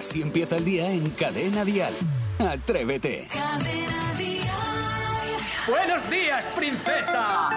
[0.00, 1.92] Así empieza el día en Cadena Dial.
[2.38, 3.28] Atrévete.
[5.68, 7.50] Buenos días, princesa.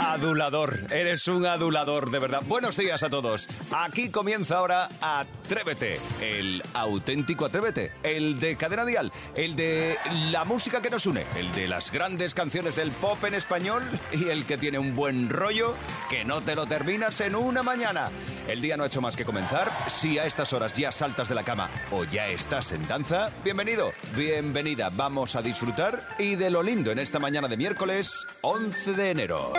[0.00, 2.42] Adulador, eres un adulador, de verdad.
[2.46, 3.48] Buenos días a todos.
[3.70, 9.96] Aquí comienza ahora Atrévete, el auténtico Atrévete, el de Cadena Dial, el de
[10.30, 14.28] la música que nos une, el de las grandes canciones del pop en español y
[14.28, 15.74] el que tiene un buen rollo
[16.10, 18.10] que no te lo terminas en una mañana.
[18.48, 19.70] El día no ha hecho más que comenzar.
[19.88, 23.92] Si a estas horas ya saltas de la cama o ya estás en danza, bienvenido,
[24.16, 24.90] bienvenida.
[24.94, 29.52] Vamos a disfrutar y de lo lindo en esta mañana de miércoles 11 de enero.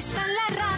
[0.00, 0.69] Está la radio.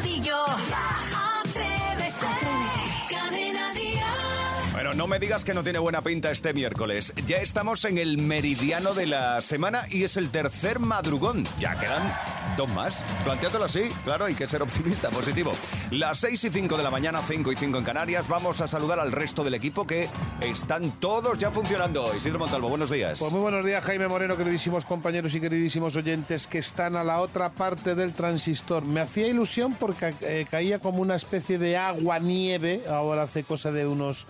[5.02, 7.12] No me digas que no tiene buena pinta este miércoles.
[7.26, 11.42] Ya estamos en el meridiano de la semana y es el tercer madrugón.
[11.58, 12.14] Ya quedan
[12.56, 13.04] dos más.
[13.24, 15.54] Planteátelo así, claro, hay que ser optimista, positivo.
[15.90, 19.00] Las 6 y 5 de la mañana, 5 y 5 en Canarias, vamos a saludar
[19.00, 20.08] al resto del equipo que
[20.40, 22.14] están todos ya funcionando.
[22.16, 23.18] Isidro Montalvo, buenos días.
[23.18, 27.18] Pues muy buenos días, Jaime Moreno, queridísimos compañeros y queridísimos oyentes que están a la
[27.18, 28.84] otra parte del transistor.
[28.84, 33.84] Me hacía ilusión porque eh, caía como una especie de agua-nieve, ahora hace cosa de
[33.84, 34.28] unos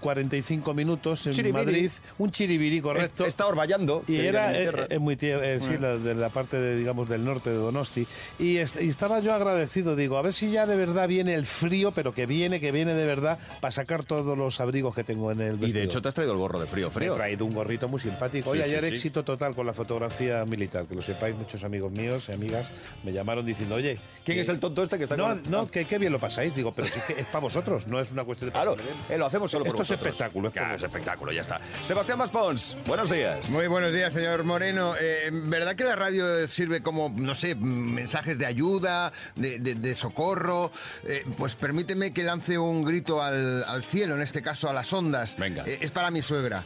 [0.00, 1.64] 45 minutos en Chiribiri.
[1.64, 1.90] Madrid.
[2.18, 3.24] Un chiribiri, correcto.
[3.24, 4.04] Está orvallando.
[4.06, 7.08] Y era mi eh, eh, muy tierra, eh, sí, la, de la parte de, digamos,
[7.08, 8.06] del norte de Donosti.
[8.38, 11.46] Y, est- y estaba yo agradecido, digo, a ver si ya de verdad viene el
[11.46, 15.30] frío, pero que viene, que viene de verdad, para sacar todos los abrigos que tengo
[15.32, 15.78] en el Y vestido.
[15.80, 17.14] de hecho te has traído el gorro de frío, Me he frío.
[17.14, 18.50] traído un gorrito muy simpático.
[18.50, 18.90] Oye, sí, ayer sí.
[18.90, 22.70] éxito total con la fotografía militar, que lo sepáis, muchos amigos míos y amigas
[23.02, 23.98] me llamaron diciendo, oye...
[24.24, 26.18] ¿Quién que- es el tonto este que está No, con- no, que qué bien lo
[26.18, 26.54] pasáis.
[26.54, 28.52] Digo, pero sí que es para vosotros, no es una cuestión de...
[28.52, 28.76] Claro,
[29.08, 31.00] eh, lo hacemos solo por Esto es espectáculo, es por Claro, es vosotros.
[31.00, 31.60] espectáculo, ya está.
[31.82, 33.50] Sebastián Maspons, buenos días.
[33.50, 34.94] Muy buenos días, señor Moreno.
[35.00, 39.94] Eh, ¿Verdad que la radio sirve como, no sé, mensajes de ayuda, de, de- de
[39.94, 40.70] socorro?
[41.04, 44.92] Eh, pues permíteme que lance un grito al, al cielo, en este caso a las
[44.92, 45.36] ondas.
[45.38, 45.64] Venga.
[45.66, 46.64] Eh, es para mi suegra.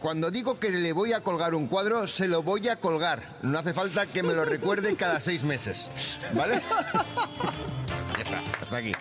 [0.00, 3.38] Cuando digo que le voy a colgar un cuadro, se lo voy a colgar.
[3.42, 5.88] No hace falta que me lo recuerde cada seis meses.
[6.34, 6.60] ¿Vale?
[8.16, 8.92] ya está, hasta aquí.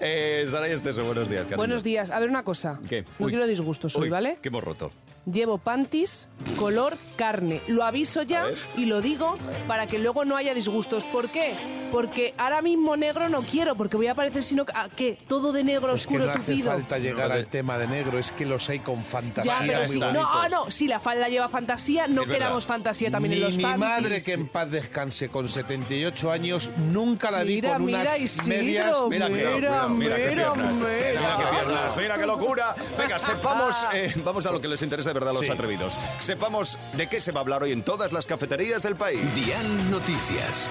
[0.00, 1.42] Eh, Saray Esteso, buenos días.
[1.42, 1.58] cariño.
[1.58, 2.10] Buenos días.
[2.10, 2.80] A ver una cosa.
[2.88, 3.04] ¿Qué?
[3.18, 3.32] No Uy.
[3.32, 4.38] quiero disgustos hoy, Uy, ¿vale?
[4.40, 4.90] Que hemos roto.
[5.30, 7.60] Llevo panties color carne.
[7.68, 9.34] Lo aviso ya y lo digo
[9.68, 11.04] para que luego no haya disgustos.
[11.04, 11.52] ¿Por qué?
[11.92, 15.18] Porque ahora mismo negro no quiero, porque voy a parecer sino ¿a qué?
[15.28, 16.70] Todo de negro Es que oscuro no hace tupido.
[16.72, 19.52] falta llegar No, de- al tema de negro, es que los hay con fantasía.
[19.52, 23.32] Ya, pero muy no, ah, no, si la falda lleva fantasía, no queramos fantasía también
[23.32, 23.80] Ni en los mi panties.
[23.88, 28.18] madre, que en paz descanse, con 78 años, nunca la vi Mira, con mira, unas
[28.20, 28.96] Isidro, medias.
[29.10, 30.76] Mira que, Mira, mira qué mira, piernas.
[30.76, 30.88] mira.
[31.20, 32.74] Mira qué piernas, mira qué locura.
[32.98, 35.50] Venga, sepamos, eh, vamos a lo que les interesa de verdad los Sí.
[35.50, 35.98] atrevidos.
[36.20, 39.20] Sepamos de qué se va a hablar hoy en todas las cafeterías del país.
[39.34, 40.70] Dial Noticias.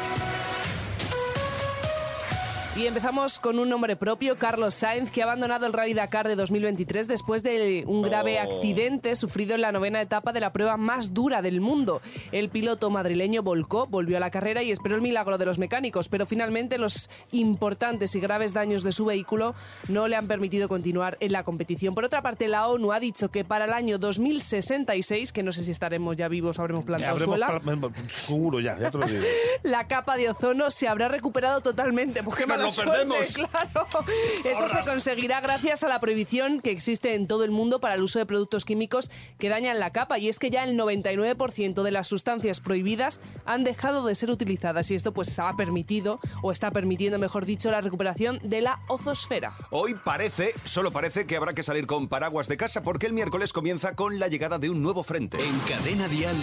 [2.80, 6.38] Y empezamos con un nombre propio, Carlos Sainz, que ha abandonado el Rally Dakar de
[6.38, 8.44] 2023 después de un grave Oh.
[8.44, 12.02] accidente sufrido en la novena etapa de la prueba más dura del mundo.
[12.32, 16.08] El piloto madrileño volcó, volvió a la carrera y esperó el milagro de los mecánicos,
[16.08, 19.56] pero finalmente los importantes y graves daños de su vehículo
[19.90, 21.94] no le han permitido continuar en la competición.
[21.94, 25.64] Por otra parte, la ONU ha dicho que para el año 2066, que no sé
[25.64, 27.62] si estaremos ya vivos o habremos Ya plantado habremos suela,
[28.10, 29.26] Seguro, ya, ya te lo digo.
[29.64, 32.22] la capa de ozono se habrá recuperado totalmente.
[32.22, 33.34] Qué ¡Que nos mala lo suerte, perdemos!
[33.34, 33.88] Claro.
[34.44, 38.04] Esto se conseguirá gracias a la prohibición que existe en todo el mundo para el
[38.04, 40.20] uso de productos químicos que dañan la capa.
[40.20, 44.90] Y es que ya el 99% de las sustancias prohibidas han dejado de ser utilizadas.
[44.92, 49.56] Y esto pues ha permitido, o está permitiendo, mejor dicho, la recuperación de la ozosfera.
[49.72, 53.54] Hoy parece, solo parece que habrá que salir con paraguas de casa porque el miércoles
[53.54, 55.38] comienza con la llegada de un nuevo frente.
[55.38, 56.38] En Cadena Dial,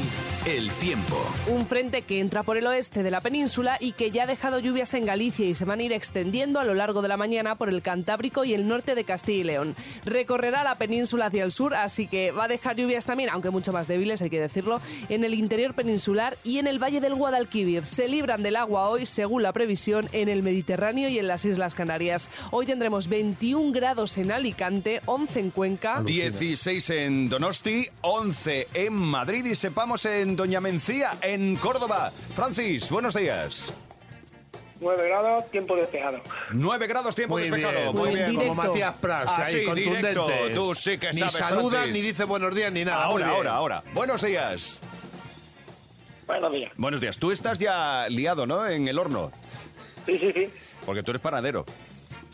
[0.47, 1.17] el tiempo.
[1.49, 4.59] Un frente que entra por el oeste de la península y que ya ha dejado
[4.59, 7.57] lluvias en Galicia y se van a ir extendiendo a lo largo de la mañana
[7.57, 9.77] por el Cantábrico y el norte de Castilla y León.
[10.07, 13.71] Recorrerá la península hacia el sur, así que va a dejar lluvias también, aunque mucho
[13.71, 17.85] más débiles, hay que decirlo, en el interior peninsular y en el valle del Guadalquivir.
[17.85, 21.75] Se libran del agua hoy, según la previsión, en el Mediterráneo y en las Islas
[21.75, 22.31] Canarias.
[22.51, 26.03] Hoy tendremos 21 grados en Alicante, 11 en Cuenca.
[26.03, 32.11] 16 en Donosti, 11 en Madrid y sepamos en Doña Mencía, en Córdoba.
[32.35, 33.75] Francis, buenos días.
[34.81, 36.21] 9 grados, tiempo despejado.
[36.53, 37.93] 9 grados, tiempo Muy despejado.
[37.93, 38.31] bien, Muy bien.
[38.31, 38.35] bien.
[38.49, 38.69] Como Directo.
[38.73, 40.09] Matías Prats, Ah, ahí, sí, contundente.
[40.09, 40.29] directo.
[40.55, 41.95] Tú sí que ni sabes, saluda Francis.
[41.95, 43.05] ni dice buenos días ni nada.
[43.05, 43.83] Ahora, ahora, ahora.
[43.95, 44.81] Buenos días.
[46.27, 46.73] Buenos días.
[46.77, 47.19] Buenos días.
[47.19, 48.67] Tú estás ya liado, ¿no?
[48.67, 49.31] En el horno.
[50.05, 50.49] Sí, sí, sí.
[50.85, 51.65] Porque tú eres panadero.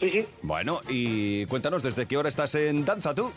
[0.00, 0.27] Sí, sí.
[0.43, 3.31] Bueno, y cuéntanos, ¿desde qué hora estás en danza tú?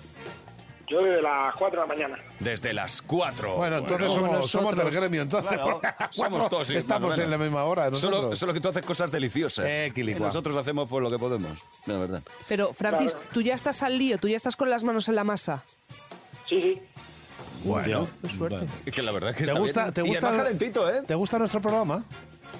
[0.87, 2.17] Yo desde las 4 de la mañana.
[2.39, 3.55] Desde las 4.
[3.55, 5.51] Bueno, entonces somos, somos del gremio, entonces.
[5.51, 7.23] Claro, las somos cuatro todos estamos bueno.
[7.23, 7.85] en la misma hora.
[7.95, 8.39] Solo, nosotros.
[8.39, 9.65] solo que tú haces cosas deliciosas.
[9.67, 12.21] Eh, Y nosotros hacemos por lo que podemos, la verdad.
[12.47, 13.29] Pero, Francis, Claro.
[13.33, 15.63] tú ya estás al lío, tú ya estás con las manos en la masa.
[16.47, 16.81] Sí, sí.
[17.63, 18.65] Bueno, Qué suerte.
[18.85, 19.93] es que la verdad es que ¿Te está gusta, bien.
[19.95, 21.01] te Y gusta, además calentito, ¿eh?
[21.07, 22.03] ¿Te gusta nuestro programa?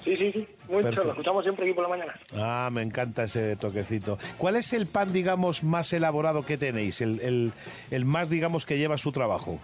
[0.06, 0.48] Sí, sí, sí.
[0.68, 0.84] Mucho.
[0.84, 1.04] Perfecto.
[1.04, 2.14] Lo escuchamos siempre aquí por la mañana.
[2.36, 4.18] Ah, me encanta ese toquecito.
[4.38, 7.00] ¿Cuál es el pan, digamos, más elaborado que tenéis?
[7.00, 7.52] El, el-
[7.90, 9.58] el más, digamos, que lleva su trabajo.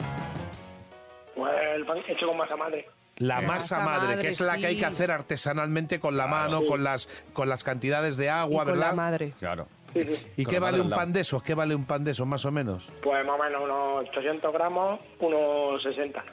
[1.37, 2.87] Pues el pan hecho con masa madre.
[3.19, 6.27] La masa masa madre, madre, que es la que hay que hacer artesanalmente con la
[6.27, 6.67] mano, Sí.
[6.67, 8.89] con las con las cantidades de Y agua, con ¿verdad?
[8.89, 9.33] la madre.
[9.39, 9.69] Claro.
[9.93, 10.27] Sí, sí.
[10.39, 11.43] ¿Y Con qué vale un pan de esos?
[11.43, 12.91] ¿Qué vale un pan de esos, más o menos?
[13.03, 16.25] Pues más o menos unos 800 gramos, unos 60.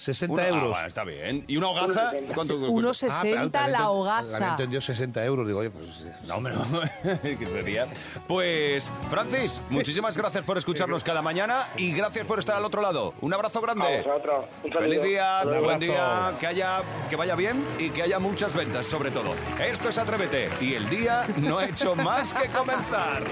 [0.00, 0.70] 60 Una- ah, euros.
[0.70, 1.44] bueno, está bien.
[1.46, 2.12] ¿Y una hogaza?
[2.12, 2.34] 1,60.
[2.34, 2.74] ¿Cuánto cuesta?
[2.74, 4.36] Unos Ah, pero 60 también la hogaza.
[4.36, 5.46] Había entendido 60 euros.
[5.46, 6.06] Digo, oye, pues...
[6.06, 6.64] eh, No, hombre, no.
[7.22, 7.86] ¿Qué sería?
[8.26, 13.12] Pues, Francis, muchísimas gracias por escucharnos cada mañana y gracias por estar al otro lado.
[13.20, 14.02] Un abrazo grande.
[14.64, 14.72] Un.
[14.72, 15.64] Feliz día, luego.
[15.64, 15.92] buen abrazo.
[15.92, 19.34] día, que haya, que vaya bien y que haya muchas ventas, sobre todo.
[19.62, 23.22] Esto es Atrévete y el día no ha hecho más que comenzar.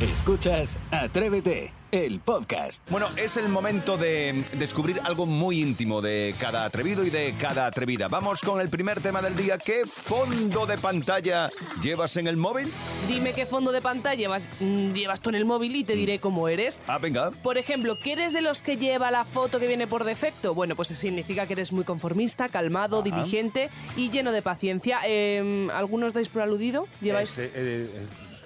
[0.00, 2.90] Escuchas Atrévete, el podcast.
[2.90, 7.66] Bueno, es el momento de descubrir algo muy íntimo de cada atrevido y de cada
[7.66, 8.08] atrevida.
[8.08, 9.58] Vamos con el primer tema del día.
[9.58, 11.50] ¿Qué fondo de pantalla
[11.82, 12.72] llevas en el móvil?
[13.06, 16.18] Dime qué fondo de pantalla llevas, mm, llevas tú en el móvil y te diré
[16.18, 16.80] cómo eres.
[16.86, 17.30] Ah, venga.
[17.30, 20.54] Por ejemplo, ¿que eres de los que lleva la foto que viene por defecto?
[20.54, 25.00] Bueno, pues significa que eres muy conformista, calmado, diligente y lleno de paciencia.
[25.06, 26.88] Eh, ¿Algunos dais por aludido?
[27.02, 27.36] ¿Lleváis?
[27.36, 27.90] Este, eh,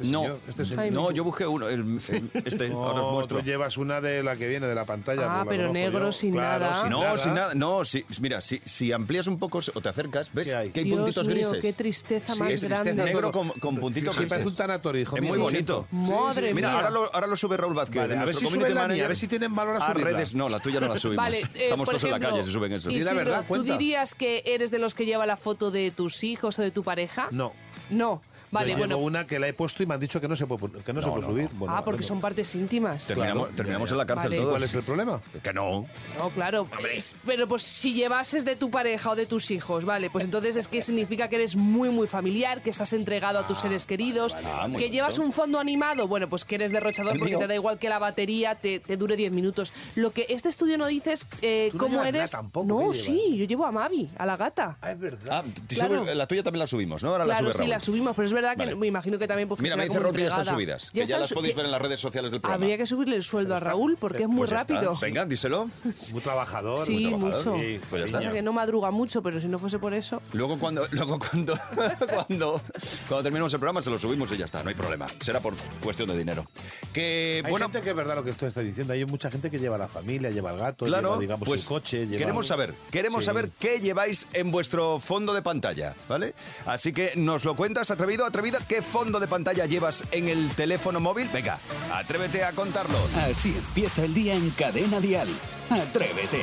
[0.03, 0.81] este No, señor, este señor.
[0.81, 3.39] Ay, no, yo busqué uno, el- el- este, ahora os muestro.
[3.39, 5.23] tú llevas una de la que viene de la pantalla.
[5.41, 6.13] Ah, pues la pero negro, yo.
[6.13, 6.81] sin Claro, nada.
[6.83, 7.17] sin No, nada.
[7.19, 10.57] sin nada, no, si, mira, si, si amplías un poco o te acercas, ¿ves ¿Qué
[10.57, 10.71] hay?
[10.71, 11.59] que hay Dios puntitos mío, grises?
[11.63, 13.05] qué tristeza Sí, más es tristeza grande.
[13.05, 13.33] Negro todo.
[13.33, 14.47] con, con puntitos Sí, parece grises.
[14.53, 15.87] un tanatorio, hijo Es muy bonito.
[15.93, 16.77] Madre Mira, mía.
[16.79, 18.03] ahora lo, ahora lo sube Raúl Vázquez.
[18.03, 19.05] Vale, a ver si la mía, manager.
[19.05, 20.11] a ver si tienen valor a A subirla.
[20.13, 21.25] redes, no, la tuya no la subimos.
[21.25, 22.89] Vale, eh, Estamos todos en la calle si suben eso.
[22.89, 26.23] Di la verdad, ¿tú dirías que eres de los que lleva la foto de tus
[26.25, 27.29] hijos o de tu pareja?
[27.31, 27.53] No.
[27.91, 28.21] No.
[28.61, 28.97] Vale, Yo bueno.
[28.97, 30.93] llevo una que la he puesto y me han dicho que no se puede, que
[30.93, 31.45] no, se No, puede no, subir.
[31.53, 31.59] no.
[31.59, 32.09] Bueno, ah, porque bueno.
[32.09, 33.07] son partes íntimas.
[33.07, 34.37] Terminamos, Claro, terminamos en la cárcel Vale.
[34.37, 34.51] ¿Y todos.
[34.53, 35.21] cuál es el problema?
[35.43, 35.87] Que no.
[36.19, 36.69] No, claro.
[36.93, 40.57] Es- pero pues si llevases de tu pareja o de tus hijos, vale, pues entonces
[40.57, 44.35] es que significa que eres muy, muy familiar, que estás entregado a tus seres queridos,
[44.45, 45.27] Ah, muy que llevas bonito.
[45.27, 47.39] un fondo animado, bueno, pues que eres derrochador El porque mío.
[47.41, 49.73] te da igual que la batería te, te dure 10 minutos.
[49.95, 52.37] Lo que este estudio no dice es eh, Tú no cómo llevas eres.
[52.65, 54.79] no, sí, yo llevo a Mavi, a la gata.
[54.81, 55.27] Ah, es verdad.
[55.31, 56.05] Ah, te Claro.
[56.05, 57.11] sube- la tuya también la subimos, ¿no?
[57.11, 57.71] Ahora la Claro, sube sí, Raúl.
[57.71, 58.75] la subimos, pero es verdad que Vale.
[58.77, 60.85] me imagino que también porque Mira, me dice Raúl que ya están subidas.
[60.87, 62.63] Ya que ya están las su- podéis que- ver en las redes sociales del programa.
[62.65, 64.75] Habría que subirle el sueldo a Raúl porque es muy Pues ya está.
[64.75, 64.97] rápido.
[65.01, 65.69] Venga, díselo.
[66.13, 66.85] Muy trabajador.
[66.87, 67.47] Sí, muy trabajador.
[67.57, 67.65] mucho.
[67.65, 68.31] Sí, Pues ya está.
[68.33, 70.21] Que no madruga mucho, pero si no fuese por eso.
[70.33, 71.59] Luego cuando, luego cuando,
[72.15, 72.61] cuando,
[73.09, 75.07] cuando terminemos el programa se lo subimos y ya está, no hay problema.
[75.21, 76.45] Será por cuestión de dinero.
[76.93, 78.93] Que Hay bueno, gente que es verdad lo que usted está diciendo.
[78.93, 81.69] Hay mucha gente que lleva la familia, lleva el gato, claro, lleva, digamos, pues el
[81.69, 82.07] coche.
[82.07, 83.27] lleva- queremos saber, queremos Sí.
[83.27, 86.35] saber qué lleváis en vuestro fondo de pantalla, ¿vale?
[86.67, 91.01] Así que nos lo cuentas, atrevido, atrevida, ¿qué fondo de pantalla llevas en el teléfono
[91.01, 91.29] móvil?
[91.33, 91.59] Venga,
[91.93, 92.99] atrévete a contarlo.
[93.29, 95.29] Así empieza el día en Cadena Dial.
[95.71, 96.43] Atrévete.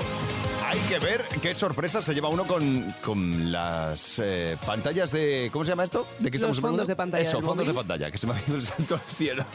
[0.74, 5.50] Hay que ver qué sorpresa se lleva uno con, con las eh, pantallas de...
[5.54, 6.08] ¿Cómo se llama esto?
[6.18, 6.88] ¿De qué estamos Los fondos hablando?
[6.90, 9.02] de pantalla Eso, del fondos de pantalla, que se me ha ido el santo al
[9.02, 9.46] cielo.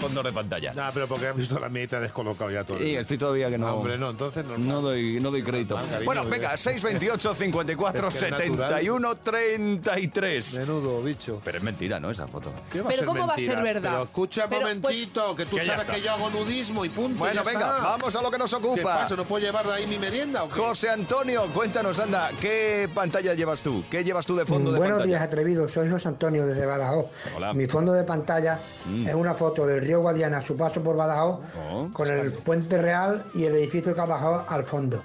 [0.00, 0.72] Fondos de pantalla.
[0.74, 2.80] No, pero porque has visto la mía descolocado ya todo.
[2.80, 3.66] Y estoy todavía que no...
[3.66, 4.56] No, hombre, no, entonces no.
[4.56, 5.74] No doy, no doy crédito.
[5.74, 10.58] Normal, cariño, bueno, venga, 628 54 Es que es 71 33.
[10.58, 11.40] Menudo bicho.
[11.44, 12.12] Pero es mentira, ¿no?
[12.12, 12.52] Esa foto.
[12.70, 13.90] ¿Qué va Pero ser ¿cómo va a ser verdad?
[13.90, 15.94] Pero escucha un Pero, pues, momentito, que tú que sabes está.
[15.94, 17.18] que yo hago nudismo y punto.
[17.18, 17.82] Bueno, ya venga, está.
[17.82, 18.82] vamos a lo que nos ¿Qué ocupa.
[19.00, 19.16] pasa?
[19.16, 20.67] ¿No puedo llevar de ahí mi merienda o qué?
[20.68, 23.84] José Antonio, cuéntanos, anda, ¿qué pantalla llevas tú?
[23.90, 25.16] ¿Qué llevas tú de fondo de Buenos pantalla?
[25.16, 25.72] días, atrevidos.
[25.72, 27.06] Soy José Antonio desde Badajoz.
[27.34, 27.54] Hola.
[27.54, 27.56] Mm.
[27.56, 28.58] Mi fondo de pantalla
[29.06, 31.38] es una foto del río Guadiana a su paso por Badajoz,
[31.70, 35.02] Oh, con el puente real y el edificio de Badajoz al fondo.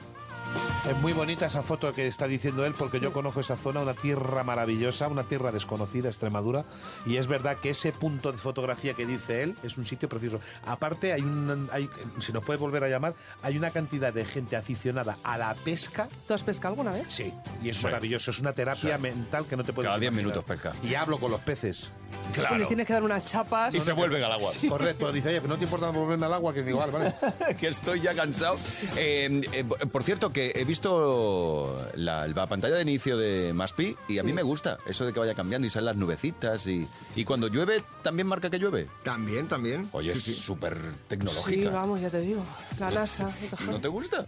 [0.89, 3.93] Es muy bonita esa foto que está diciendo él porque yo conozco esa zona, una
[3.93, 6.65] tierra maravillosa, una tierra desconocida, Extremadura,
[7.05, 10.41] y es verdad que ese punto de fotografía que dice él es un sitio precioso.
[10.65, 13.13] Aparte, hay, un, hay si nos puede volver a llamar,
[13.43, 16.09] hay una cantidad de gente aficionada a la pesca.
[16.27, 17.05] ¿Tú has pescado alguna vez?
[17.07, 17.31] Sí,
[17.63, 17.83] y es Sí.
[17.85, 19.01] maravilloso, es una terapia Sí.
[19.01, 20.33] mental que no te puedes Cada 10 imaginar.
[20.33, 20.73] minutos pesca.
[20.83, 21.91] Y hablo con los peces.
[22.35, 23.73] Pues les tienes que dar unas chapas.
[23.73, 24.51] Y se vuelven al agua.
[24.69, 26.53] Correcto, dice, oye, ¿no te importa volverme al agua?
[26.53, 27.15] Que digo, vale, vale.
[27.59, 28.55] que estoy ya cansado.
[28.97, 33.95] Eh, eh, por cierto, que he visto visto la, la pantalla de inicio de Maspi
[34.07, 36.87] y a mí me gusta eso de que vaya cambiando y salen las nubecitas y,
[37.15, 38.87] y cuando llueve también marca que llueve.
[39.03, 39.87] También, también.
[39.91, 40.33] Oye, Sí, es sí.
[40.33, 41.69] súper Sí, tecnológica.
[41.69, 42.43] vamos, ya te digo.
[42.79, 43.31] La NASA.
[43.67, 44.25] ¿No te gusta?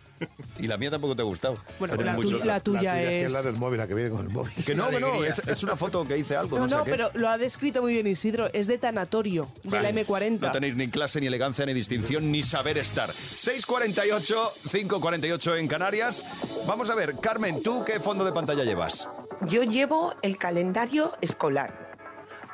[0.59, 1.55] Y la mía tampoco te ha gustado.
[1.79, 3.25] Bueno, la, tu- la tuya que es...
[3.27, 4.53] es la del móvil, la que viene con el móvil.
[4.63, 6.83] Que no, que no, es, es una foto que hice algo, No, no, sé no,
[6.83, 6.91] qué.
[6.91, 8.49] pero lo ha descrito muy bien Isidro.
[8.53, 10.39] Es de tanatorio, de la M40.
[10.41, 13.09] No tenéis ni clase, ni elegancia, ni distinción, ni saber estar.
[13.09, 14.35] 6.48,
[14.69, 16.23] 5.48 en Canarias.
[16.67, 19.07] Vamos a ver, Carmen, ¿tú qué fondo de pantalla llevas?
[19.47, 21.93] Yo llevo el calendario escolar.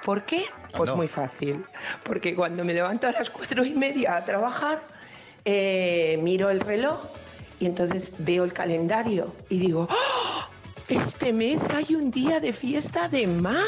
[0.04, 0.46] ¿Por qué?
[0.72, 0.96] Pues Anda.
[0.96, 1.66] muy fácil.
[2.04, 4.82] Porque cuando me levanto a las cuatro y media a trabajar,
[5.46, 7.00] eh, miro el reloj
[7.60, 10.50] y entonces veo el calendario y digo, ¡Ah!
[10.90, 13.68] este mes hay un día de fiesta de más.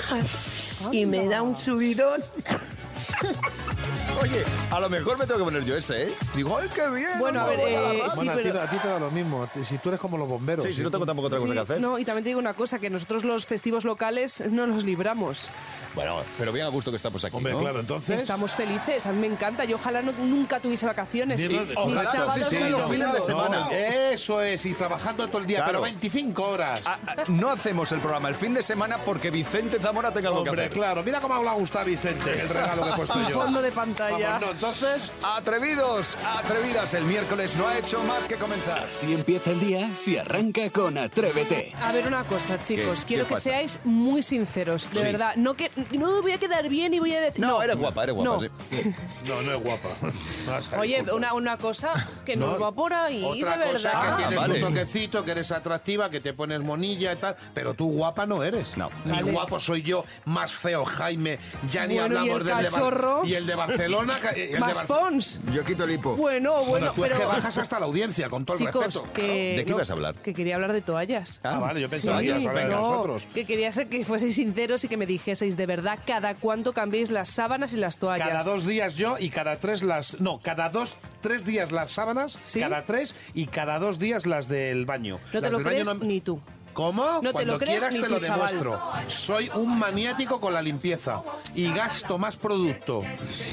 [0.92, 2.22] Y me da un subidón.
[4.22, 6.14] Oye, a lo mejor me tengo que poner yo ese, ¿eh?
[6.36, 7.20] Digo, ¡ay, qué bien!
[7.20, 8.12] Bueno, a ver, eh, raza.
[8.12, 9.48] sí, Bueno, a, ti, pero- a ti te da lo mismo.
[9.68, 10.66] Si tú eres como los bomberos.
[10.66, 11.82] Sí, si no tengo tampoco otra cosa Sí, que hacer.
[11.82, 15.50] no, y también te digo una cosa, que nosotros los festivos locales no los libramos.
[15.96, 17.60] Bueno, pero bien a gusto que estamos aquí, Hombre, ¿no?
[17.60, 18.18] claro, entonces...
[18.18, 19.66] Estamos felices, a mí me encanta.
[19.66, 21.40] Yo ojalá no- nunca tuviese vacaciones.
[21.42, 22.92] Ni- Ni, ojalá, sábados sí, sí, ni los domingos.
[22.92, 23.60] fines de semana.
[23.66, 25.72] No, eso es, y trabajando todo el día, Claro.
[25.72, 26.82] pero 25 horas.
[26.86, 30.44] Ah, ah, no hacemos el programa el fin de semana porque Vicente Zamora tenga algo
[30.44, 30.74] que Hombre, hacer.
[30.78, 33.44] claro, mira cómo le ha gustado a Vicente el regalo que he puesto yo.
[33.74, 34.30] Pantalla.
[34.30, 38.86] Vamos, no, entonces, Atrevidos, atrevidas, el miércoles no ha hecho más que comenzar.
[38.92, 41.74] Si empieza el día, si arranca con Atrévete.
[41.82, 43.06] A ver una cosa, chicos, ¿Qué?
[43.06, 43.44] quiero ¿Qué que pasa?
[43.44, 45.04] seáis muy sinceros, de Sí.
[45.06, 45.36] verdad.
[45.36, 47.42] No que no voy a quedar bien y voy a decir.
[47.42, 48.40] No, eres guapa, eres guapa, No.
[48.40, 48.50] sí.
[49.28, 49.90] no, no es guapa.
[50.48, 51.16] Vas a Oye, disculpar.
[51.16, 51.94] una, una cosa
[52.26, 54.10] que nos No, va por ahí, Otra de cosa verdad.
[54.18, 54.60] que tienes vale.
[54.60, 58.44] tu toquecito, que eres atractiva, que te pones monilla y tal, pero tú guapa no
[58.44, 58.78] eres.
[58.78, 58.90] No.
[59.06, 59.32] Ni Vale.
[59.32, 61.40] guapo soy yo, más feo Jaime,
[61.70, 63.22] ya ni Bueno, y hablamos el del de Bar- cachorro.
[63.26, 64.20] y el de Barcelona.
[64.20, 65.40] de Más Bar- Pons.
[65.54, 66.16] Yo quito el hipo.
[66.16, 67.16] Bueno, bueno, Bueno, tú pero.
[67.16, 69.14] es que bajas hasta la audiencia, con todo el Chicos, respeto.
[69.14, 69.56] que.
[69.58, 70.16] ¿De qué no, ibas a hablar?
[70.16, 71.40] Que quería hablar de toallas.
[71.44, 73.28] Ah, vale, yo pensaba que ibas a hablar de no, nosotros.
[73.34, 77.10] que quería ser que fueseis sinceros y que me dijeseis de verdad cada cuánto cambiéis
[77.12, 78.28] las sábanas y las toallas.
[78.28, 80.20] Cada dos días yo y cada tres las.
[80.22, 82.60] No, cada dos, tres días las sábanas, ¿Sí?
[82.60, 85.20] cada tres y cada dos días las del baño.
[85.34, 86.40] No te lo del baño crees no- ni tú.
[86.74, 87.20] ¿Cómo?
[87.22, 88.50] te Cuando lo crees quieras te lo chaval.
[88.52, 88.82] demuestro.
[89.08, 91.22] Soy un maniático con la limpieza
[91.56, 93.04] y gasto más producto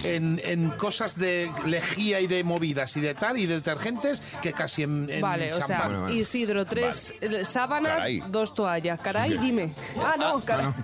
[0.05, 4.53] en, en cosas de lejía y de movidas y de tal y de detergentes que
[4.53, 5.87] casi en, en Vale, o sea, champán.
[5.89, 6.15] Bueno, bueno.
[6.17, 8.23] Isidro, tres eh, sábanas, Caray.
[8.29, 9.01] dos toallas.
[9.01, 9.73] Caray, dime.
[9.99, 10.67] Ah, no, caray.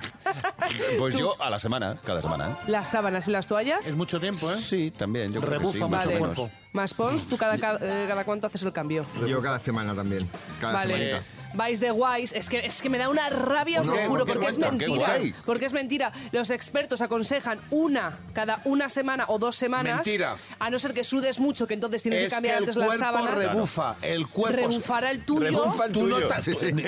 [0.99, 2.59] Pues yo a la semana, cada semana.
[2.66, 3.87] Las sábanas y las toallas.
[3.87, 4.57] Es mucho tiempo, ¿eh?
[4.57, 5.33] Sí, también.
[5.33, 6.21] Yo creo que Rebufa sí, más mucho Vale.
[6.35, 6.50] menos.
[6.73, 9.07] Más Pons, tú cada, cada, eh, cada cuánto haces el cambio.
[9.26, 10.28] Yo cada semana también.
[10.61, 10.95] Cada Vale.
[10.95, 11.23] semanita.
[11.56, 12.32] Vais de guays.
[12.32, 14.76] Es que, es que me da una rabia, os ¿Por lo juro, porque es ¿Por
[14.78, 15.16] qué mentira.
[15.44, 16.12] Porque es mentira.
[16.32, 19.96] Los expertos aconsejan una cada una semana o dos semanas.
[19.96, 20.36] Mentira.
[20.58, 22.76] A no ser que sudes mucho, que entonces tienes que Es que cambiar el antes
[22.76, 23.34] las cuerpo sábanas.
[23.38, 23.96] rebufa.
[24.02, 24.56] El cuerpo.
[24.68, 25.40] Rebufará el tuyo.
[25.40, 26.28] Rebufa el no tuyo.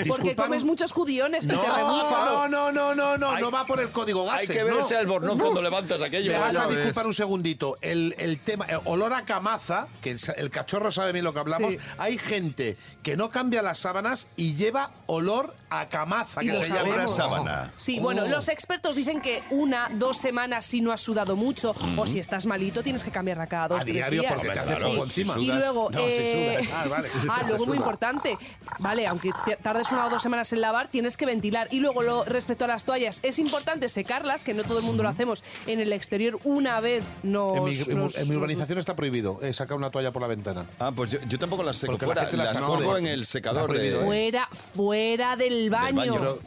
[0.07, 2.25] Porque comes muchos judiones y te rebufa.
[2.25, 4.49] No, no, no, no, no, Hay- no va por el código Hay gases.
[4.57, 4.79] que ver no.
[4.81, 6.31] ese albornoz cuando levantas aquello.
[6.31, 7.77] Me vas a disculpar un segundito.
[7.81, 11.39] El, el tema, el olor a camaza, que el, el cachorro sabe bien lo que
[11.39, 11.73] hablamos.
[11.73, 11.79] Sí.
[11.97, 16.67] Hay gente que no cambia las sábanas y lleva olor a camaza, Y que se
[16.67, 16.89] llama.
[16.93, 17.71] Una sábana.
[17.77, 18.27] Sí, bueno, Oh.
[18.27, 22.45] los expertos dicen que una, dos semanas si no has sudado mucho o si estás
[22.45, 24.33] malito tienes que cambiarla cada dos, A tres diario, días.
[24.33, 25.39] porque te hace claro, poco si encima.
[25.39, 26.73] Y luego, No, si eh, sudas.
[26.75, 27.07] Ah, vale.
[27.29, 28.37] ah, luego muy importante,
[28.79, 31.67] vale, aunque te- tardes una o dos semanas en lavar, tienes que ventilar.
[31.71, 35.03] Y luego, lo, respecto a las toallas, es importante secarlas, que no todo el mundo
[35.03, 37.03] lo hacemos en el exterior una vez.
[37.23, 39.89] Nos, En mi, en mi- nos- en mi nos- urbanización está prohibido eh, sacar una
[39.91, 40.65] toalla por la ventana.
[40.79, 42.75] Ah, pues yo, yo tampoco las seco Porque la fuera, gente las las sacude.
[42.77, 44.01] cuelgo en el secador prohibido.
[44.01, 44.05] ¿eh?
[44.05, 45.95] Fuera, fuera del baño.
[46.15, 46.37] baño.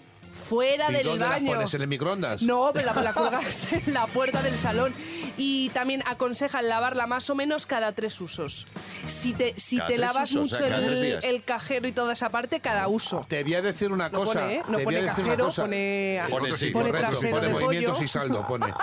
[0.49, 1.53] Fuera ¿Y del dónde baño.
[1.53, 1.75] pones?
[1.75, 2.43] ¿En el microondas?
[2.43, 4.93] No, pero la, la cuelgas en la puerta del salón.
[5.39, 8.67] Y también aconsejan lavarla más o menos cada tres usos.
[9.07, 11.25] Si te, si Cada te tres lavas usos, o mucho sea, cada tres el, días.
[11.25, 13.25] el cajero y toda esa parte, cada uso.
[13.29, 14.41] Te voy a decir una No cosa.
[14.41, 14.63] pone, ¿eh?
[14.69, 15.63] No te voy pone a decir una cajero, cosa.
[15.63, 18.05] pone, Pone sí, pone correcto, trasero pone de movimientos pollo.
[18.05, 18.67] y saldo, pone.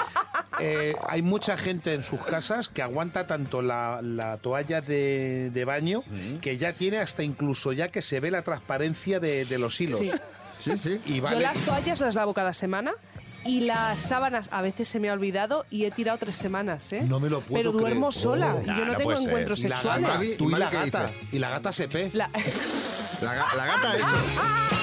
[0.62, 5.64] Eh, hay mucha gente en sus casas que aguanta tanto la, la toalla de, de
[5.64, 6.04] baño
[6.42, 10.02] que ya tiene hasta incluso ya que se ve la transparencia de, de los hilos.
[10.02, 10.12] Sí.
[10.58, 11.00] Sí, sí.
[11.06, 12.92] Y Yo vale, las toallas las lavo cada semana.
[13.50, 17.02] Y las sábanas a veces se me ha olvidado y he tirado tres semanas, ¿eh?
[17.08, 18.22] No me lo puedo Pero duermo creer.
[18.24, 18.62] sola Oh.
[18.64, 20.38] y yo no no tengo encuentros sexuales.
[20.38, 21.08] tú y la Mavi, ¿qué gata.
[21.08, 21.28] dice?
[21.32, 22.12] Y la gata se pe.
[22.14, 22.30] La-
[23.22, 24.06] la gata eso.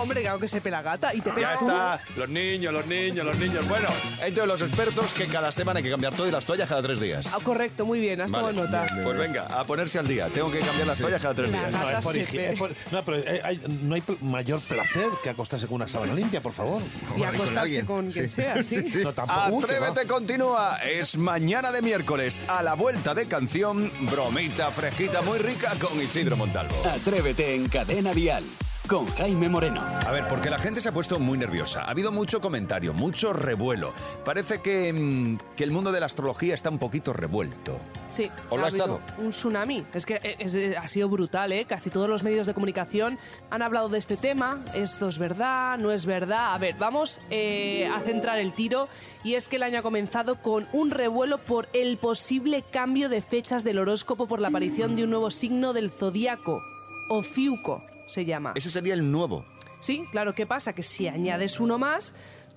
[0.00, 1.66] Hombre, claro que se pela gata y te Ya pegas tú.
[1.68, 3.68] está, los niños, los niños, los niños.
[3.68, 3.88] Bueno,
[4.22, 7.00] entre los expertos que cada semana hay que cambiar todo y las toallas cada tres
[7.00, 7.30] días.
[7.34, 8.54] Ah, correcto, muy bien, has Vale.
[8.58, 8.86] tomado nota.
[9.02, 10.28] Pues venga, a ponerse al día.
[10.28, 11.70] Tengo que cambiar las toallas cada tres días.
[11.72, 15.30] No, es por es por- no, pero hay- hay- no hay pl- mayor placer que
[15.30, 16.80] acostarse con una sábana limpia, por favor.
[17.16, 18.82] Y acostarse con quien sea, sí.
[19.02, 19.40] No, tampoco.
[19.56, 19.86] Uy, que va.
[19.88, 20.78] Atrévete continúa.
[20.84, 22.40] Es mañana de miércoles.
[22.48, 26.74] A la vuelta de canción, bromita fresquita muy rica con Isidro Montalvo.
[26.86, 28.44] Atrévete en Cadena Dial
[28.88, 29.80] con Jaime Moreno.
[30.06, 31.82] A ver, porque la gente se ha puesto muy nerviosa.
[31.84, 33.92] Ha habido mucho comentario, mucho revuelo.
[34.24, 37.78] Parece que, mm, que el mundo de la astrología está un poquito revuelto.
[38.10, 39.00] Sí, ¿O lo ha habido estado?
[39.18, 39.84] un tsunami.
[39.92, 41.66] Es que eh, es- eh, ha sido brutal, ¿eh?
[41.66, 43.18] Casi todos los medios de comunicación
[43.50, 44.64] han hablado de este tema.
[44.74, 45.76] ¿Esto es verdad?
[45.78, 46.54] ¿No es verdad?
[46.54, 48.88] A ver, vamos eh, a centrar el tiro.
[49.22, 53.20] Y es que el año ha comenzado con un revuelo por el posible cambio de
[53.20, 56.62] fechas del horóscopo por la aparición de un nuevo signo del zodíaco,
[57.10, 58.52] Ofiuco se llama.
[58.56, 59.44] Ese sería el nuevo.
[59.80, 60.72] Sí, claro, ¿qué pasa?
[60.72, 62.12] Que si añades uno más,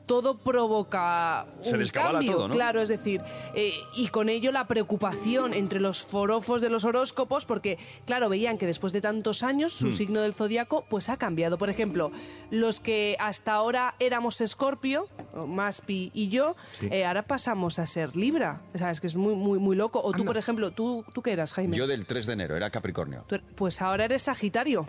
[0.08, 2.53] todo provoca Se un descabala cambio, todo, ¿no?
[2.55, 3.22] claro, es decir,
[3.53, 8.58] eh, y con ello la preocupación entre los forofos de los horóscopos, porque, claro, veían
[8.58, 9.91] que después de tantos años su Hmm.
[9.93, 11.58] signo del zodiaco pues ha cambiado.
[11.60, 12.12] Por ejemplo,
[12.50, 15.08] los que hasta ahora éramos Escorpio,
[15.48, 16.55] Maspi y yo,
[16.89, 18.62] eh, ahora pasamos a ser Libra.
[18.74, 20.01] O sea, es que es muy, muy, muy loco.
[20.03, 21.77] O tú, por ejemplo, ¿tú, ¿tú qué eras, Jaime?
[21.77, 23.24] Yo del 3 de enero, era Capricornio.
[23.27, 24.86] Tú er- Pues ahora eres Sagitario.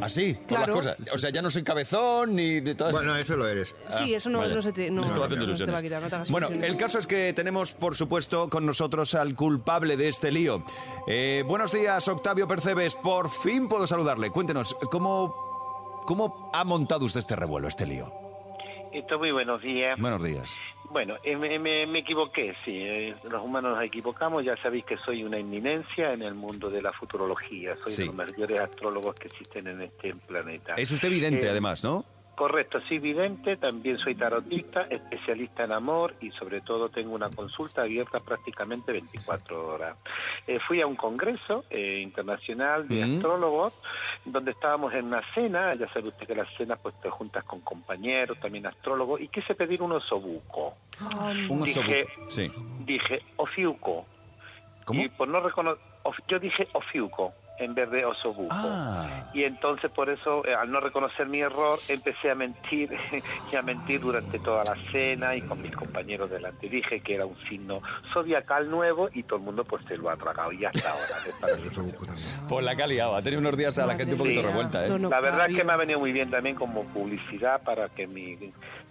[0.00, 0.34] ¿Así?
[0.34, 0.66] Por Claro.
[0.66, 0.96] las cosas.
[1.14, 3.74] O sea, ya no soy cabezón ni de todas Bueno, eso lo eres.
[3.88, 4.54] Sí, eso no, Ah, vaya.
[4.54, 5.26] no se te, no, no va
[5.78, 9.14] a quitar, no te hagas Bueno, el caso es que tenemos, por supuesto, con nosotros
[9.14, 10.64] al culpable de este lío.
[11.08, 12.94] Eh, buenos días, Octavio Percebes.
[12.96, 14.30] Por fin puedo saludarle.
[14.30, 18.12] Cuéntenos, ¿cómo, ¿cómo ha montado usted este revuelo, este lío?
[18.92, 19.98] Esto muy buenos días.
[19.98, 20.50] Buenos días.
[20.90, 22.72] Bueno, eh, me, me- me equivoqué, sí.
[22.74, 24.44] eh, los humanos nos equivocamos.
[24.44, 27.76] Ya sabéis que soy una eminencia en el mundo de la futurología.
[27.84, 28.02] Soy Sí.
[28.02, 30.74] de los mayores astrólogos que existen en este planeta.
[30.76, 32.04] Es usted vidente, Eh, además, ¿no?
[32.36, 37.80] Correcto, soy vidente, también soy tarotista, especialista en amor y sobre todo tengo una consulta
[37.80, 39.96] abierta prácticamente 24 horas.
[40.46, 43.72] Eh, fui a un congreso eh, internacional de astrólogos
[44.26, 47.62] donde estábamos en una cena, ya sabe usted que las cenas pues te juntas con
[47.62, 50.74] compañeros, también astrólogos, y quise pedir un osobuco.
[51.48, 52.30] Un dije- osobuco.
[52.30, 52.52] Sí.
[52.80, 54.04] Dije ofiuco.
[54.84, 55.00] ¿Cómo?
[55.02, 55.82] Y por no reconocer,
[56.28, 58.48] yo dije ofiuco en vez de osobuco.
[58.50, 59.30] Ah.
[59.32, 62.90] Y entonces por eso, eh, al no reconocer mi error, empecé a mentir
[63.52, 66.68] y a mentir durante toda la cena y con mis compañeros delante.
[66.68, 67.80] Dije que era un signo
[68.12, 71.16] zodiacal nuevo y todo el mundo pues se lo ha tragado y hasta ahora.
[72.48, 74.98] Por la que ha tenido unos días a la gente un poquito revuelta, ¿eh?
[74.98, 78.38] La verdad es que me ha venido muy bien también como publicidad para que mi,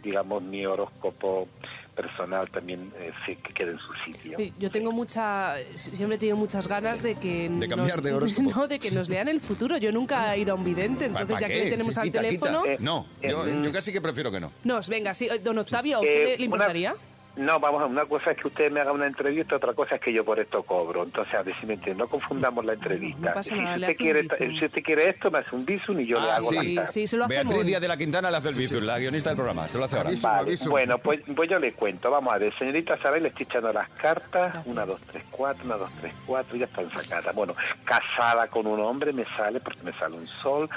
[0.04, 1.48] digamos, mi horóscopo
[1.96, 4.38] personal también eh, se que quede en su sitio.
[4.38, 8.50] Sí, Yo tengo mucha, siempre he tenido muchas ganas de que De cambiar de horóscopo.
[8.56, 9.78] no, de que nos lean el futuro.
[9.78, 11.54] Yo nunca he ido a un vidente, entonces ¿Para ya qué?
[11.54, 12.46] que le tenemos Sí, al quita, quita.
[12.48, 14.52] teléfono, Eh, No, yo, yo casi que prefiero que no.
[14.64, 16.96] nos venga, sí, eh, don Octavio, ¿a usted Eh, le- una- importaría?
[17.38, 20.02] No, vamos a una cosa es que usted me haga una entrevista, otra cosa es
[20.02, 21.04] que yo por esto cobro.
[21.04, 23.28] Entonces, a ver si me entiende, no confundamos la entrevista.
[23.30, 24.04] No pasa si, nada, le usted hace
[24.38, 26.74] quiere, si usted quiere esto, me hace un visum y yo le Ah, hago sí.
[26.76, 27.44] la Sí, sí, se lo hacemos.
[27.46, 29.68] Beatriz Díaz de la Quintana le hace el bizum, la guionista del programa.
[29.68, 30.10] Se lo hace ahora.
[30.10, 30.28] Aviso.
[30.30, 30.70] Vale, aviso.
[30.70, 32.10] bueno, pues, pues yo le cuento.
[32.10, 34.60] Vamos a ver, señorita Isabel, le estoy echando las cartas.
[34.66, 37.36] Una, dos, tres, cuatro, una, dos, tres, cuatro, ya están sacadas.
[37.36, 40.70] Bueno, casada con un hombre me sale, porque me sale un sol,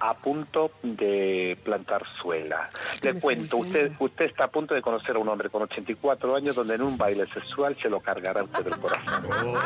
[0.00, 2.68] a punto de plantar suela.
[3.00, 6.01] ¿Qué Le cuento, usted, usted está a punto de conocer a un hombre con 84
[6.10, 9.22] años donde en un baile sexual se lo cargará usted del corazón.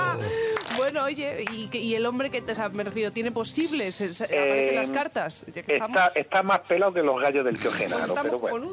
[0.76, 4.20] Bueno, oye, y, que- y el hombre que, o sea, me refiero, tiene posibles, Es-
[4.20, 5.46] aparecen las cartas.
[5.54, 8.70] Ya que estamos- Está, está más pelado que los gallos del tío Genaro, pero bueno.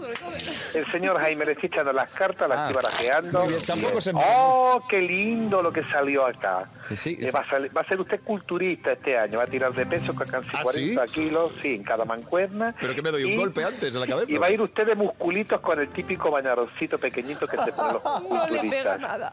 [0.74, 3.40] El señor Jaime le está echando las cartas, las Ah, estoy barajeando.
[3.40, 6.70] muy bien, tampoco se me- ¡Oh, qué lindo lo que salió acá!
[6.90, 9.46] Sí, sí, Eh, es- va, a salir- va a ser usted culturista este año, va
[9.46, 12.76] a tirar de peso con casi ¿Ah, 40 kilos, sí, en cada mancuerna.
[12.82, 14.30] Pero que me doy un Y- golpe antes en la cabeza.
[14.30, 17.94] Y va a ir usted de musculitos con el típico bañaroncito pequeñito que se ponen
[17.94, 19.00] los No le pega culturistas.
[19.00, 19.32] nada.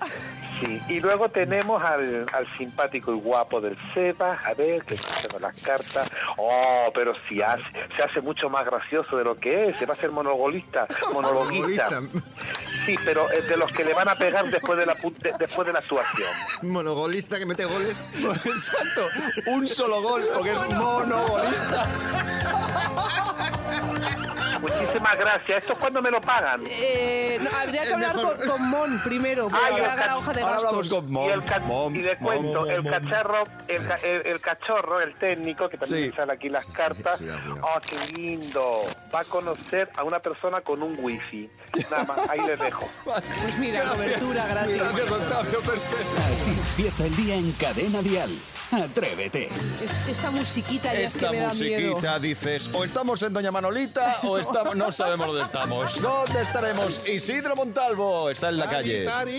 [0.61, 5.14] Sí, y luego tenemos al, al simpático y guapo del Seba, a ver, que está
[5.14, 6.11] haciendo las cartas.
[6.37, 7.62] Oh, pero si hace,
[7.96, 11.88] se hace mucho más gracioso de lo que es, se va a ser monogolista, monologuista.
[12.85, 15.66] Sí, pero es de los que le van a pegar después de la, de- después
[15.66, 16.28] de la actuación.
[16.62, 17.96] Monogolista que mete goles.
[18.44, 19.06] Exacto,
[19.46, 21.87] un solo gol, porque es monogolista.
[24.61, 25.62] Muchísimas gracias.
[25.62, 26.61] ¿Esto es cuando me lo pagan?
[26.66, 28.37] Eh, no, habría que hablar mejor.
[28.38, 31.03] con, con Mon primero, Ah, para haga la hoja de Ahora hablamos gastos.
[31.05, 35.14] con y, el ca- y le cuento, el cacharro, el, ca- el- el cachorro, el
[35.14, 36.16] técnico, que también Sí.
[36.16, 37.20] sale aquí las cartas.
[37.62, 38.83] Oh, qué lindo.
[39.12, 41.51] Va a conocer a una persona con un wifi.
[41.90, 42.88] Nada más, ahí le dejo.
[43.05, 44.77] Pues mira, cobertura gratis.
[44.77, 46.23] Gracias, Octavio, perfecto.
[46.33, 48.38] Así empieza el día en Cadena Dial.
[48.70, 49.46] Atrévete.
[49.49, 51.81] Es- Esta musiquita ya es que Esta me da miedo.
[51.88, 56.01] musiquita dices, o estamos en Doña Manolita o estamos, no sabemos dónde estamos.
[56.01, 57.09] ¿Dónde estaremos?
[57.09, 59.05] Isidro Montalvo está en la calle.
[59.05, 59.31] Cantando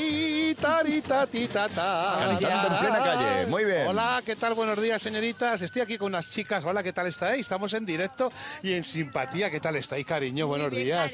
[2.68, 3.46] en plena calle.
[3.48, 3.88] Muy bien.
[3.88, 4.54] Hola, ¿qué tal?
[4.54, 5.62] Buenos días, señoritas.
[5.62, 6.62] Estoy aquí con unas chicas.
[6.66, 7.40] Hola, ¿qué tal estáis?
[7.42, 8.30] Estamos en directo
[8.64, 9.50] y en simpatía.
[9.50, 10.48] ¿Qué tal estáis, cariño?
[10.48, 11.14] Buenos días.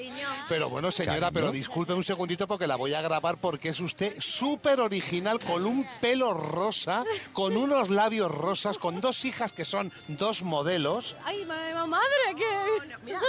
[0.50, 4.16] Pero bueno, señora, pero disculpe un segundito porque la voy a grabar porque es usted
[4.20, 9.92] súper original, con un pelo rosa, con unos labios rosas, con dos hijas que son
[10.08, 11.16] dos modelos.
[11.26, 12.06] Ay, ma- madre,
[12.36, 12.98] que...
[13.06, 13.20] Mira,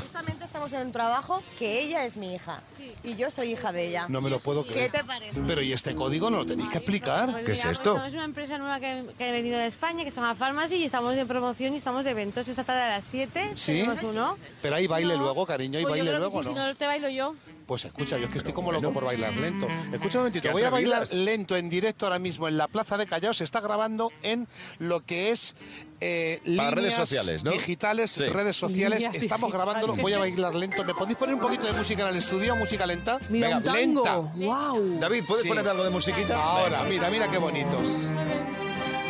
[0.00, 2.62] justamente estamos en un trabajo que ella es mi hija
[3.04, 4.06] y yo soy hija de ella.
[4.08, 4.92] No me lo puedo ¿Qué creer.
[4.92, 5.40] te parece?
[5.46, 7.30] Pero ¿y este código no lo tenéis que explicar?
[7.30, 7.94] Pues ¿Qué es esto?
[7.94, 10.84] Somos una empresa nueva que, que ha venido de España, que se llama Pharmacy, y
[10.84, 12.46] estamos de promoción y estamos de eventos.
[12.48, 13.72] Esta tarde a las 7 ¿Sí?
[13.84, 14.30] tenemos uno.
[14.62, 15.22] Pero hay baile No.
[15.24, 16.54] luego, cariño, hay Pues yo baile que luego, sí, ¿no?
[16.54, 17.34] Si no te bailo yo.
[17.66, 19.66] Pues escucha, yo es que estoy como loco por bailar lento.
[19.92, 23.06] Escucha un momentito, voy a bailar lento en directo ahora mismo en la Plaza de
[23.06, 23.34] Callao.
[23.34, 25.54] Se está grabando en lo que es
[26.00, 27.50] eh, líneas redes sociales, ¿no?
[27.50, 28.24] digitales, Sí.
[28.26, 29.00] redes sociales.
[29.00, 29.66] Líneas Estamos digitales.
[29.74, 30.82] grabándolo, voy a bailar lento.
[30.84, 32.56] ¿Me podéis poner un poquito de música en el estudio?
[32.56, 33.18] ¿Música lenta?
[33.28, 34.32] Mira, un Venga, tango.
[34.34, 34.46] lenta.
[34.46, 34.98] Wow.
[35.00, 35.48] David, ¿puedes Sí.
[35.48, 36.42] poner algo de musiquita?
[36.42, 38.12] Ahora, mira, mira qué bonitos.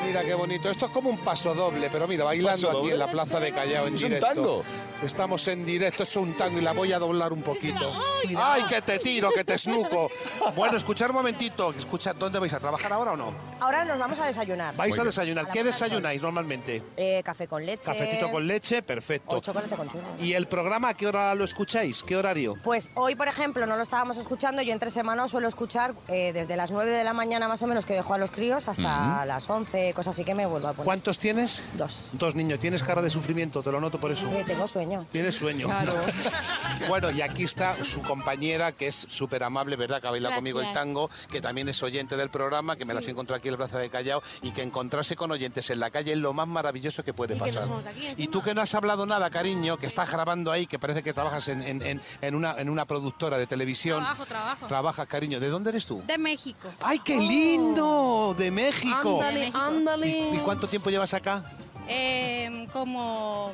[0.07, 0.71] Mira qué bonito.
[0.71, 3.53] Esto es como un paso doble, pero mira, bailando ¿Paso aquí en la Plaza de
[3.53, 4.27] Callao en ¿Es un directo.
[4.35, 4.65] tango?
[5.03, 7.93] Estamos en directo, es un tango y la voy a doblar un poquito.
[8.37, 10.11] ¡Ay, que te tiro, que te esnuco!
[10.57, 11.73] Bueno, escuchar un momentito.
[11.73, 13.33] Escucha, ¿dónde vais a trabajar ahora o no?
[13.61, 14.75] Ahora nos vamos a desayunar.
[14.77, 15.49] ¿Vais a desayunar?
[15.51, 16.83] ¿Qué desayunáis normalmente?
[16.97, 17.85] Eh, café con leche.
[17.85, 19.41] Cafetito con leche, O perfecto.
[19.41, 20.21] chocolate con churros.
[20.21, 22.03] ¿Y el programa a qué hora lo escucháis?
[22.03, 22.57] ¿Qué horario?
[22.65, 24.63] Pues hoy, por ejemplo, no lo estábamos escuchando.
[24.63, 27.87] Yo entre semanas suelo escuchar eh, desde las 9 de la mañana más o menos
[27.87, 30.85] que dejo a los críos hasta las 11, cosas así que me vuelvo a poner.
[30.85, 31.65] ¿Cuántos tienes?
[31.75, 32.11] Dos.
[32.15, 32.59] Dos niños.
[32.59, 34.27] Tienes cara de sufrimiento, te lo noto por eso.
[34.33, 34.88] Eh, tengo sueño.
[35.11, 35.67] Tienes sueño.
[35.67, 35.95] Claro.
[36.89, 40.01] bueno, y aquí está su compañera, que es súper amable, ¿verdad?
[40.01, 40.39] Que ha bailado Gracias.
[40.55, 43.55] conmigo el tango, que también es oyente del programa, que me las encontré aquí en
[43.55, 46.47] el Plaza de Callao, y que encontrarse con oyentes en la calle es lo más
[46.49, 47.69] maravilloso que puede Y pasar.
[47.87, 51.03] aquí y tú que no has hablado nada, cariño, que estás grabando ahí, que parece
[51.03, 54.01] que trabajas en, en- en- en una, en una productora de televisión.
[54.03, 54.67] Trabajo, trabajo.
[54.67, 55.41] Trabajas, cariño.
[55.41, 56.03] ¿De dónde eres tú?
[56.07, 56.69] De México.
[56.83, 58.35] ¡Ay, qué lindo!
[58.39, 59.21] De México.
[59.23, 60.09] Ándale, ándale.
[60.09, 61.45] ¿Y, y cuánto tiempo llevas acá?
[61.89, 63.51] Eh, como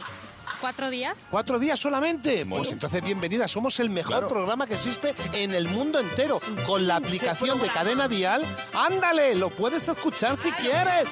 [0.64, 1.18] cuatro días.
[1.30, 2.46] ¿Cuatro días solamente?
[2.46, 3.46] Pues entonces bienvenida.
[3.46, 4.28] Somos el mejor Claro.
[4.28, 6.40] programa que existe en el mundo entero.
[6.66, 8.42] Con la aplicación de Cadena Dial.
[8.72, 9.34] ¡Ándale!
[9.34, 11.04] Lo puedes escuchar si quieres.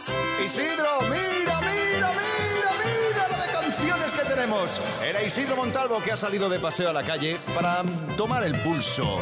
[0.43, 4.81] Isidro, mira, mira, mira, mira lo de canciones que tenemos.
[5.05, 8.59] Era Isidro Montalvo que ha salido de paseo a la calle para mm, tomar el
[8.63, 9.21] pulso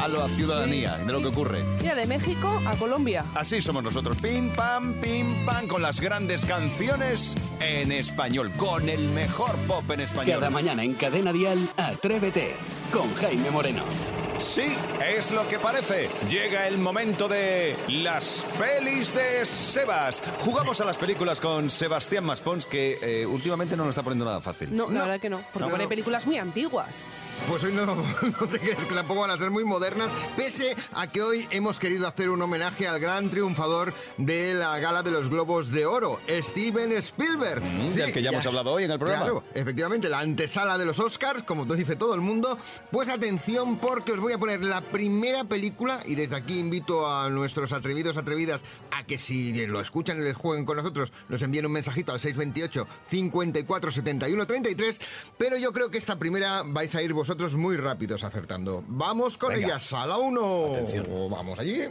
[0.00, 1.62] a la ciudadanía de lo que ocurre.
[1.80, 3.24] Mira, de México a Colombia.
[3.34, 9.08] Así somos nosotros, pim pam, pim pam, con las grandes canciones en español, con el
[9.08, 10.38] mejor pop en español.
[10.40, 12.54] Cada mañana en Cadena Dial, Atrévete
[12.90, 14.19] con Jaime Moreno.
[14.40, 14.74] Sí,
[15.06, 16.08] es lo que parece.
[16.28, 20.22] Llega el momento de las pelis de Sebas.
[20.40, 24.40] Jugamos a las películas con Sebastián Maspons, que eh, últimamente no nos está poniendo nada
[24.40, 24.74] fácil.
[24.74, 25.42] No, la verdad que no.
[25.52, 25.88] Porque No, pone no.
[25.90, 27.04] películas muy antiguas.
[27.48, 27.84] Pues hoy no,
[28.40, 31.78] no te crees que tampoco van a ser muy modernas, pese a que hoy hemos
[31.78, 36.18] querido hacer un homenaje al gran triunfador de la gala de los Globos de Oro,
[36.28, 37.62] Steven Spielberg.
[37.62, 39.22] Mm, del que ya hemos hablado hoy en el programa.
[39.24, 42.56] Claro, efectivamente, la antesala de los Oscars, como te dice todo el mundo.
[42.90, 47.28] Pues atención, porque os voy a poner la primera película, y desde aquí invito a
[47.30, 51.66] nuestros atrevidos, atrevidas, a que si lo escuchan y les jueguen con nosotros, nos envíen
[51.66, 55.00] un mensajito al 628 54 71 33.
[55.38, 58.84] Pero yo creo que esta primera vais a ir vosotros muy rápidos acertando.
[58.86, 59.66] Vamos con Venga.
[59.66, 61.28] ella, sala 1.
[61.30, 61.82] Vamos allí.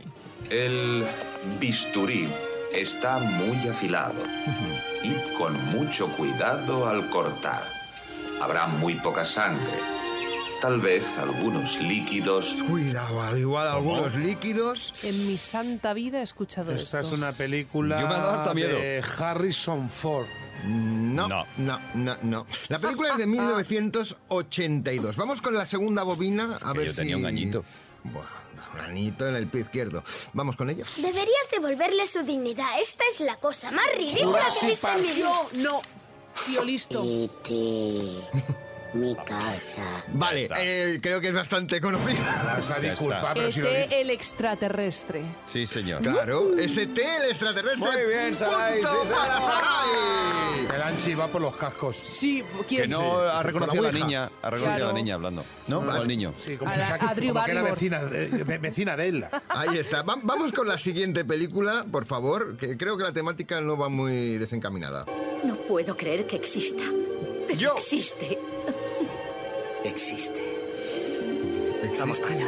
[0.49, 1.05] El
[1.59, 2.29] bisturí
[2.73, 4.23] está muy afilado.
[5.03, 7.63] Id con mucho cuidado al cortar.
[8.41, 9.98] Habrá muy poca sangre.
[10.61, 12.53] Tal vez algunos líquidos.
[12.67, 14.93] Cuidado, al igual algunos líquidos.
[15.03, 17.13] En mi santa vida he escuchado Esta esto.
[17.13, 18.77] es una película Yo me ha dado hasta miedo.
[18.77, 20.27] de Harrison Ford.
[20.65, 21.45] No, No.
[21.57, 25.15] no, no, no, La película es de 1982.
[25.15, 26.97] Vamos con la segunda bobina a Que ver yo si...
[26.99, 27.63] tenía un añito.
[28.03, 28.27] Bueno,
[28.73, 30.03] un añito en el pie izquierdo.
[30.33, 30.83] Vamos con ella.
[30.97, 32.67] Deberías devolverle su dignidad.
[32.81, 35.17] Esta es la cosa más ridícula que he visto en mi vida.
[35.19, 35.81] Yo no.
[36.45, 37.01] Tío, listo.
[38.93, 40.03] Mi casa.
[40.13, 42.43] Vale, eh, creo que es bastante conocida.
[42.57, 45.21] Vas a disculpar, pero si lo ET el extraterrestre.
[45.45, 46.01] Sí, señor.
[46.01, 47.79] Claro, ST, el extraterrestre.
[47.79, 49.37] Muy bien, Saray, Punto sí, para.
[49.39, 50.75] Saray.
[50.75, 51.97] El Anchi va por los cascos.
[51.97, 52.83] Sí, ¿quién?
[52.83, 54.87] Que no Sí, ha sí, reconocido a la niña, ha reconocido a Claro.
[54.87, 55.45] la niña hablando.
[55.67, 55.79] ¿No?
[55.79, 56.33] O al niño.
[56.43, 57.71] Sí, como, A si la- saque- a Drew como que era Barrymore.
[57.97, 59.25] vecina, de- ve- vecina de él.
[59.49, 60.01] Ahí está.
[60.03, 63.89] Va- vamos con la siguiente película, por favor, que creo que la temática no va
[63.89, 65.05] muy desencaminada.
[65.43, 66.83] No puedo creer que exista.
[67.47, 67.75] Pero Yo.
[67.77, 68.37] existe.
[69.83, 70.43] Existe.
[71.97, 72.47] Vamos para allá.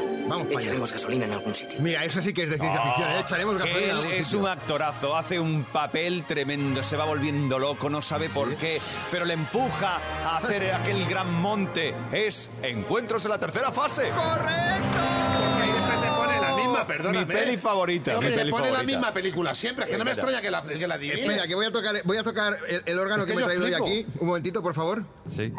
[0.52, 1.78] Echaremos gasolina en algún sitio.
[1.82, 3.12] Mira, eso sí que es de ciencia ficción.
[3.12, 3.20] ¿eh?
[3.20, 4.40] Echaremos que gasolina en algún es sitio.
[4.40, 9.26] un actorazo, hace un papel tremendo, se va volviendo loco, no sabe por qué, pero
[9.26, 11.94] le empuja a hacer aquel gran monte.
[12.14, 14.04] Es Encuentros en la tercera fase.
[14.14, 17.26] Porque ahí después te pone la misma, perdóname.
[17.26, 19.86] Mi peli favorita, Pero mi peli pone la misma película siempre.
[19.86, 21.26] Es que no me extraña que la, que la adivines.
[21.26, 23.42] Espera, que voy a tocar, voy a tocar el, el órgano Es que, que me
[23.42, 23.86] he traído hoy flipo.
[23.86, 24.06] aquí.
[24.20, 25.04] Un momentito, por favor.
[25.26, 25.52] Sí.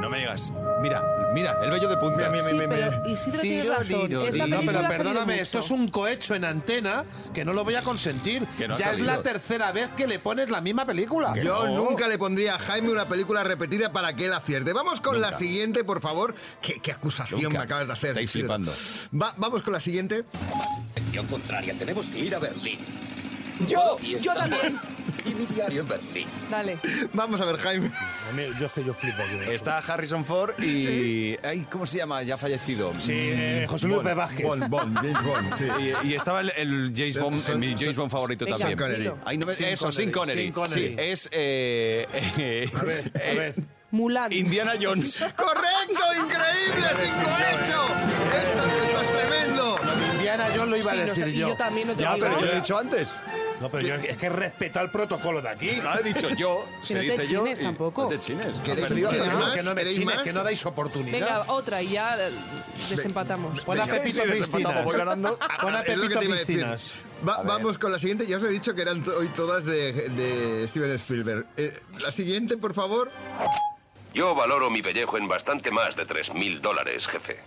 [0.00, 0.52] No me digas.
[0.80, 1.02] Mira,
[1.34, 2.16] mira, el vello de punta.
[2.18, 2.90] Mira, mira, Sí, mira, mira.
[2.90, 3.86] pero Isidro tiene Tiro, razón.
[4.08, 4.46] tiro, Esta tiro.
[4.46, 5.42] No, película pero ha salido perdóname, mucho.
[5.42, 8.46] esto es un cohecho en antena que no lo voy a consentir.
[8.56, 9.06] Que no ha ya es salido.
[9.16, 11.32] la tercera vez que le pones la misma película.
[11.34, 14.72] Yo nunca le pondría a Jaime una película repetida para que él acierte.
[14.72, 16.34] Vamos con la siguiente, por favor.
[16.62, 17.58] ¿Qué, qué acusación Nunca.
[17.58, 18.10] me acabas de hacer?
[18.10, 18.54] Estáis Isidro.
[18.54, 18.72] flipando.
[19.20, 20.24] Va- vamos con la siguiente.
[20.94, 22.78] Dirección contraria, tenemos que ir a Berlín.
[23.66, 24.78] Yo, Y yo también.
[25.28, 26.26] Y mi diario en Berlín.
[26.50, 26.78] Dale.
[27.12, 27.90] Vamos a ver, Jaime.
[28.58, 29.22] Yo es que yo flipo.
[29.22, 29.50] aquí.
[29.52, 31.36] Está Harrison Ford y...
[31.44, 32.22] Ay, ¿Cómo se llama?
[32.22, 32.92] Ya fallecido.
[33.00, 34.46] Sí, eh, José Luis Vázquez.
[34.46, 35.64] Bond, Bond, James Bond, sí.
[36.04, 38.78] Y, y estaba el, el James Son- Bond, son- mi James Bond favorito Venga, también.
[38.78, 39.10] Connery.
[39.24, 40.40] Ay, no me- eso, Connery, Sin Connery.
[40.42, 40.88] Sean Connery.
[40.88, 42.06] Sí, es eh,
[42.38, 43.54] eh, A ver, a eh, ver.
[43.90, 44.32] Mulan.
[44.32, 45.24] Indiana Jones.
[45.36, 46.04] ¡Correcto!
[46.18, 46.88] ¡Increíble!
[47.02, 47.84] ¡Cinco hecho!
[48.42, 49.76] Esto, esto es tremendo.
[50.16, 51.48] Indiana Jones lo iba Sí, a no decir y yo.
[51.48, 53.08] yo también no te Ya, pero yo lo he dicho antes.
[53.60, 55.66] No, pero yo es que he respetado el protocolo de aquí.
[55.68, 56.64] Claro, he dicho yo.
[56.80, 57.42] Que se no te dice yo.
[57.44, 58.02] chines y- tampoco.
[58.04, 58.46] No te chines.
[58.64, 59.32] ¿Queréis verdad.
[59.38, 59.52] más?
[59.52, 60.22] que no me ¿Queréis chines, más?
[60.24, 61.12] que no dais oportunidad.
[61.12, 62.16] Venga, otra y ya
[62.88, 63.60] desempatamos.
[63.62, 65.06] Pon a Pepito sí, desempatamos, voy Piscinas.
[65.06, 65.38] ganando.
[65.60, 66.22] Pon a Pepito a.
[66.22, 66.92] Piscinas.
[67.28, 68.26] Va- vamos con la siguiente.
[68.26, 71.46] Ya os he dicho que eran hoy todas de, de Steven Spielberg.
[71.56, 73.10] Eh, la siguiente, por favor.
[74.14, 77.38] Yo valoro mi pellejo en bastante más de 3.000 dólares, jefe.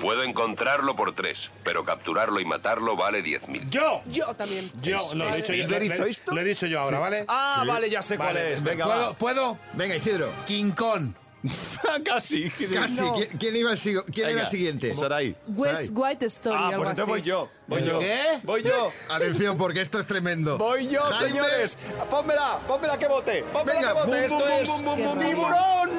[0.00, 3.68] Puedo encontrarlo por tres, pero capturarlo y matarlo vale 10.000.
[3.70, 4.02] ¡Yo!
[4.06, 4.70] Yo también.
[4.82, 5.62] Yo, lo he dicho yo.
[5.64, 6.34] ¿Spielberg lo- hizo lo- esto?
[6.34, 7.24] Lo he dicho yo ahora, ¿vale?
[7.28, 8.62] Ah, vale, ya sé cuál es.
[8.62, 9.00] Venga, ¿Puedo?
[9.10, 9.14] va.
[9.14, 9.58] ¿Puedo?
[9.74, 10.30] Venga, Isidro.
[10.46, 11.12] King Kong.
[12.04, 12.48] Casi.
[12.50, 13.02] Casi.
[13.02, 13.14] No.
[13.16, 14.94] ¿Quién, quién iba, el, sigo- quién Venga, iba el siguiente?
[14.94, 15.36] Sarai.
[15.48, 17.50] West White Story, Ah, pues entonces voy yo.
[17.66, 17.98] Voy yo.
[18.00, 18.40] ¿Qué?
[18.44, 18.90] Voy yo.
[19.10, 20.56] Atención, porque esto es tremendo.
[20.58, 21.28] Voy yo, Jaime.
[21.28, 21.78] señores.
[22.10, 23.44] Pónmela, pónmela que vote.
[23.52, 24.06] Pónmela Venga, que vote.
[24.10, 25.98] bum, Esto bum, es bum, bum, bum, bum, tiburón.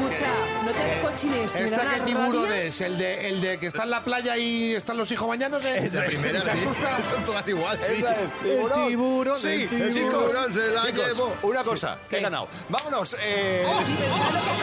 [0.13, 0.31] escucha,
[0.65, 1.53] no te cochines.
[1.53, 2.63] da ¿Esta una qué tiburón rabia.
[2.63, 2.81] es?
[2.81, 5.89] ¿El de, ¿El de que está en la playa y están los hijos bañándose?
[5.91, 6.97] La primera, ¿Se asusta?
[7.13, 7.93] Son todas igual, sí.
[7.95, 8.87] Esa es, tiburón.
[8.87, 9.91] tiburón, Sí, el tiburón.
[9.91, 11.33] chicos, Tiburón se la chicos, llevó.
[11.43, 12.47] una cosa, he ganado.
[12.69, 13.15] Vámonos.
[13.23, 14.09] eh, ¿Sabes lo que he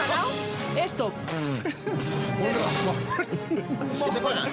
[0.07, 0.29] ganado?
[0.77, 1.11] Esto.
[4.05, 4.49] ¿Qué te pagas?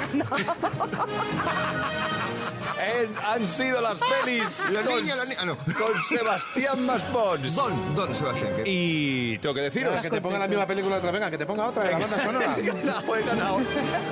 [2.81, 5.57] Es- han sido las pelis Los con, niños, los ni- ah, no.
[5.79, 7.55] con Sebastián Maspons.
[7.55, 8.53] Don, Don Sebastián.
[8.65, 10.01] Y tengo que deciros.
[10.01, 12.21] Que te ponga la misma película otra, venga, que te ponga otra de la banda
[12.23, 12.57] sonora.
[12.59, 13.57] He ganado, he ganado.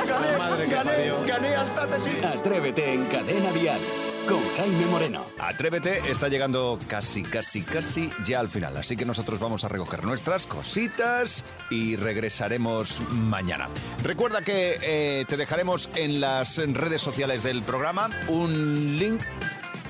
[0.06, 1.16] Gané, Madre gané, parió.
[1.26, 2.34] gané al.
[2.38, 3.80] Atrévete en Cadena Dial
[4.28, 5.24] con Jaime Moreno.
[5.38, 8.76] Atrévete está llegando casi, casi, casi ya al final.
[8.76, 13.68] Así que nosotros vamos a recoger nuestras cositas y regresaremos mañana.
[14.02, 19.20] Recuerda que eh, te dejaremos en las redes sociales del programa un link.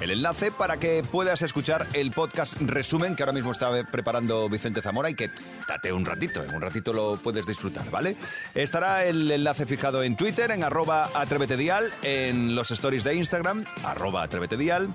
[0.00, 4.82] El enlace para que puedas escuchar el podcast resumen que ahora mismo está preparando Vicente
[4.82, 5.30] Zamora y que
[5.68, 8.16] date un ratito, en un ratito lo puedes disfrutar, ¿vale?
[8.54, 14.22] Estará el enlace fijado en Twitter, en arroba atrévetedial, en los stories de Instagram, arroba
[14.22, 14.88] atrévetedial,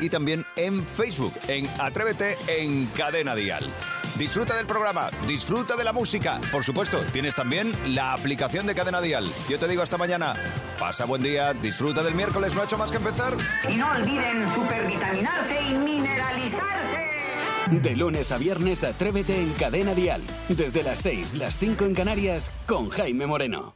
[0.00, 3.64] y también en Facebook, en Atrévete en Cadena Dial.
[4.18, 6.40] Disfruta del programa, disfruta de la música.
[6.52, 9.28] Por supuesto, tienes también la aplicación de Cadena Dial.
[9.48, 10.36] Yo te digo hasta mañana.
[10.78, 13.34] Pasa buen día, disfruta del miércoles, no ha hecho más que empezar.
[13.68, 17.04] Y no olviden supervitaminarse y mineralizarse.
[17.70, 20.22] De lunes a viernes, Atrévete en Cadena Dial.
[20.48, 23.74] Desde las 6, las 5 en Canarias, con Jaime Moreno.